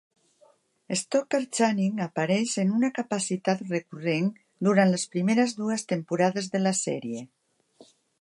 [0.99, 4.31] Stockard Channing apareix en una capacitat recurrent
[4.69, 7.23] durant les primeres dues temporades de la sèrie.